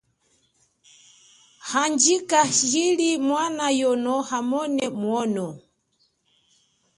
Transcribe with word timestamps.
Handjika 1.69 2.39
liji 2.69 3.09
mwana 3.27 3.65
yono 3.81 4.15
amone 4.37 4.85
mwono. 5.01 5.47